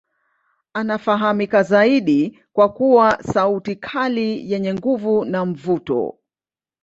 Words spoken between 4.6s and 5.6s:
nguvu na